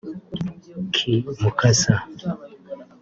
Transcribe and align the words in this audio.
K 0.93 0.95
Mukasa 1.41 1.95